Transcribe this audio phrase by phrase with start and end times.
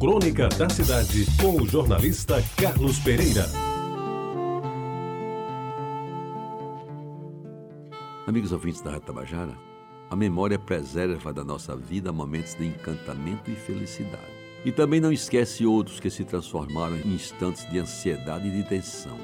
[0.00, 3.44] Crônica da Cidade, com o jornalista Carlos Pereira.
[8.26, 9.58] Amigos ouvintes da Rádio Tabajara,
[10.08, 14.24] a memória preserva da nossa vida momentos de encantamento e felicidade.
[14.64, 19.18] E também não esquece outros que se transformaram em instantes de ansiedade e de tensão,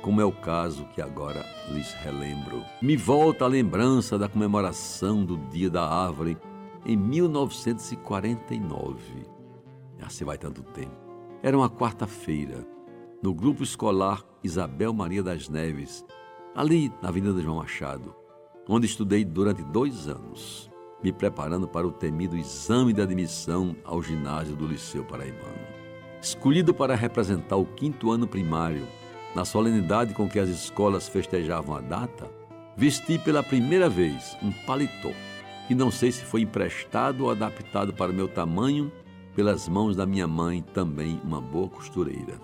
[0.00, 2.64] como é o caso que agora lhes relembro.
[2.80, 6.38] Me volta a lembrança da comemoração do Dia da Árvore
[6.86, 9.33] em 1949.
[10.08, 10.96] Se vai tanto tempo.
[11.42, 12.66] Era uma quarta-feira,
[13.22, 16.04] no grupo escolar Isabel Maria das Neves,
[16.54, 18.14] ali na Avenida João Machado,
[18.68, 20.70] onde estudei durante dois anos,
[21.02, 25.74] me preparando para o temido exame de admissão ao ginásio do Liceu Paraibano.
[26.22, 28.86] Escolhido para representar o quinto ano primário,
[29.34, 32.30] na solenidade com que as escolas festejavam a data,
[32.76, 35.10] vesti pela primeira vez um paletó
[35.66, 38.92] que não sei se foi emprestado ou adaptado para o meu tamanho
[39.34, 42.40] pelas mãos da minha mãe, também uma boa costureira.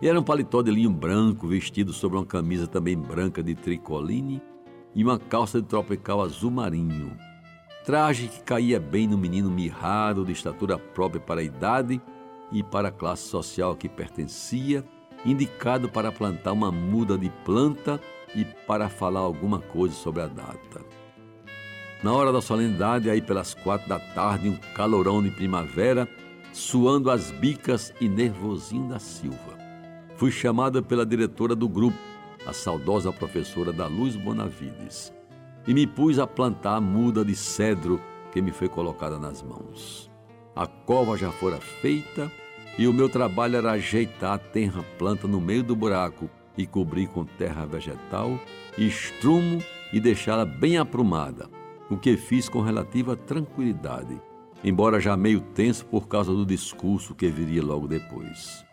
[0.00, 4.42] E era um paletó de linho branco vestido sobre uma camisa também branca de tricoline
[4.94, 7.16] e uma calça de tropical azul marinho.
[7.84, 12.00] Traje que caía bem no menino mirrado, de estatura própria para a idade
[12.50, 14.84] e para a classe social a que pertencia,
[15.24, 18.00] indicado para plantar uma muda de planta
[18.34, 20.84] e para falar alguma coisa sobre a data.
[22.02, 26.06] Na hora da solenidade, aí pelas quatro da tarde, um calorão de primavera,
[26.52, 29.56] suando as bicas e nervosinho da Silva.
[30.16, 31.98] Fui chamada pela diretora do grupo,
[32.46, 35.12] a saudosa professora da Luz Bonavides,
[35.66, 40.10] e me pus a plantar a muda de cedro que me foi colocada nas mãos.
[40.54, 42.30] A cova já fora feita
[42.78, 47.08] e o meu trabalho era ajeitar a terra planta no meio do buraco e cobrir
[47.08, 48.38] com terra vegetal,
[48.78, 51.55] estrumo e deixá-la bem aprumada
[51.90, 54.20] o que fiz com relativa tranquilidade,
[54.62, 58.64] embora já meio tenso por causa do discurso que viria logo depois.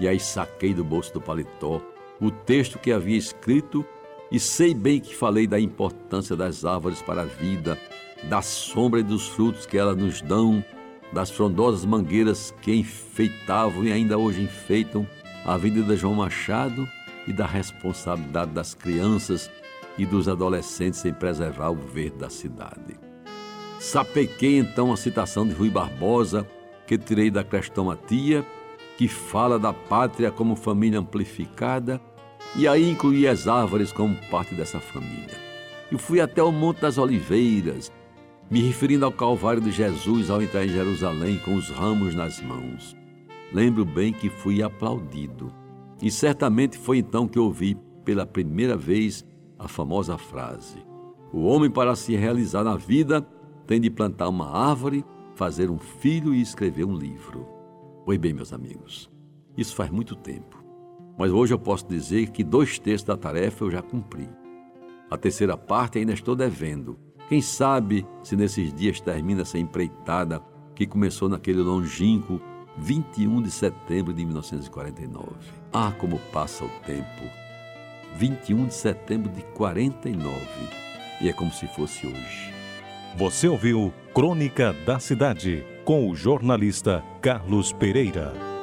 [0.00, 1.80] E aí saquei do bolso do paletó
[2.20, 3.84] o texto que havia escrito
[4.30, 7.78] e sei bem que falei da importância das árvores para a vida,
[8.28, 10.64] da sombra e dos frutos que elas nos dão,
[11.12, 15.06] das frondosas mangueiras que enfeitavam e ainda hoje enfeitam
[15.44, 16.88] a vida de João Machado
[17.26, 19.50] e da responsabilidade das crianças
[19.96, 22.98] e dos adolescentes em preservar o verde da cidade.
[23.78, 26.48] Sapequei então a citação de Rui Barbosa,
[26.86, 28.44] que tirei da Crestomatia,
[28.96, 32.00] que fala da pátria como família amplificada,
[32.56, 35.36] e aí incluí as árvores como parte dessa família.
[35.90, 37.92] E fui até o Monte das Oliveiras,
[38.50, 42.96] me referindo ao Calvário de Jesus ao entrar em Jerusalém com os ramos nas mãos.
[43.52, 45.52] Lembro bem que fui aplaudido.
[46.02, 49.24] E certamente foi então que ouvi pela primeira vez
[49.64, 50.84] a famosa frase:
[51.32, 53.26] O homem, para se realizar na vida,
[53.66, 55.04] tem de plantar uma árvore,
[55.34, 57.48] fazer um filho e escrever um livro.
[58.04, 59.10] Pois bem, meus amigos,
[59.56, 60.62] isso faz muito tempo.
[61.18, 64.28] Mas hoje eu posso dizer que dois terços da tarefa eu já cumpri.
[65.10, 66.98] A terceira parte ainda estou devendo.
[67.28, 70.42] Quem sabe se nesses dias termina essa empreitada
[70.74, 72.40] que começou naquele longínquo
[72.76, 75.28] 21 de setembro de 1949.
[75.72, 77.43] Ah, como passa o tempo!
[78.16, 80.36] 21 de setembro de 49.
[81.20, 82.54] E é como se fosse hoje.
[83.16, 88.53] Você ouviu Crônica da Cidade com o jornalista Carlos Pereira.